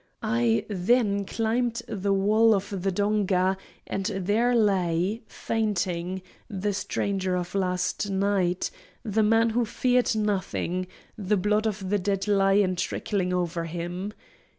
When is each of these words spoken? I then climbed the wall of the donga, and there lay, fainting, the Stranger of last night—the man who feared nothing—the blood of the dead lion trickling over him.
I 0.23 0.65
then 0.67 1.25
climbed 1.25 1.83
the 1.87 2.11
wall 2.11 2.55
of 2.55 2.81
the 2.81 2.91
donga, 2.91 3.55
and 3.85 4.05
there 4.07 4.55
lay, 4.55 5.21
fainting, 5.27 6.23
the 6.49 6.73
Stranger 6.73 7.35
of 7.35 7.53
last 7.53 8.09
night—the 8.09 9.21
man 9.21 9.51
who 9.51 9.63
feared 9.63 10.15
nothing—the 10.15 11.37
blood 11.37 11.67
of 11.67 11.91
the 11.91 11.99
dead 11.99 12.27
lion 12.27 12.77
trickling 12.77 13.31
over 13.31 13.65
him. 13.65 14.11